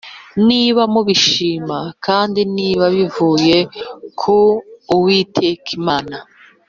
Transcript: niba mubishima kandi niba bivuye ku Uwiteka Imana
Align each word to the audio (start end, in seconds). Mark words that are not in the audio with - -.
niba 0.47 0.81
mubishima 0.93 1.77
kandi 2.05 2.39
niba 2.55 2.85
bivuye 2.95 3.57
ku 4.19 4.37
Uwiteka 4.95 5.67
Imana 5.79 6.17